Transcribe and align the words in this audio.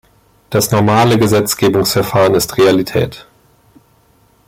Das 0.49 0.71
normale 0.71 1.19
Gesetzgebungsverfahren 1.19 2.33
ist 2.33 2.57
Realität. 2.57 3.27